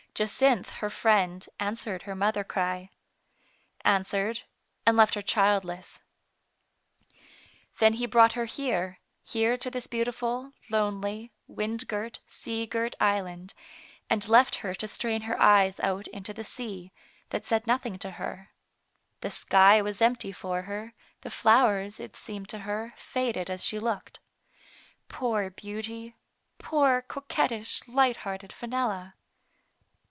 Jacynth, 0.13 0.69
her 0.81 0.89
friend, 0.89 1.47
answered 1.57 2.03
her 2.03 2.13
mother 2.15 2.43
cry. 2.43 2.89
Answered, 3.85 4.41
and 4.85 4.97
left 4.97 5.13
her 5.15 5.21
childless. 5.21 5.99
Then 7.79 7.93
he 7.93 8.05
brought 8.05 8.33
her 8.33 8.43
here, 8.43 8.99
here 9.23 9.55
to 9.55 9.71
this 9.71 9.87
beauti 9.87 10.13
ful, 10.13 10.51
lonely, 10.69 11.31
wind 11.47 11.87
girt, 11.87 12.19
sea 12.27 12.65
girt 12.65 12.93
island, 12.99 13.53
and 14.09 14.27
left 14.27 14.55
her 14.57 14.75
to 14.75 14.87
strain 14.87 15.21
her 15.21 15.41
eyes 15.41 15.79
out 15.79 16.07
into 16.09 16.33
the 16.33 16.43
sea, 16.43 16.91
that 17.29 17.45
said 17.45 17.65
nothing 17.65 17.97
to 17.99 18.11
her. 18.11 18.49
The 19.21 19.29
sky 19.29 19.81
was 19.81 20.01
empty 20.01 20.33
for 20.33 20.63
her, 20.63 20.93
the 21.21 21.31
flowers, 21.31 22.01
it 22.01 22.17
seemed 22.17 22.49
to 22.49 22.59
her, 22.59 22.93
faded 22.97 23.49
as 23.49 23.63
she 23.63 23.79
looked. 23.79 24.19
.Poor 25.07 25.49
beauty! 25.49 26.15
poor 26.59 27.01
coquettish, 27.07 27.87
light 27.87 28.17
hearted 28.17 28.51
Fenella 28.51 29.15